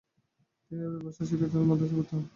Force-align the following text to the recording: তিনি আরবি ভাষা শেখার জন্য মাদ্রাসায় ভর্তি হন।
তিনি 0.61 0.81
আরবি 0.81 0.99
ভাষা 1.05 1.23
শেখার 1.29 1.49
জন্য 1.51 1.63
মাদ্রাসায় 1.69 1.97
ভর্তি 1.97 2.13
হন। 2.15 2.23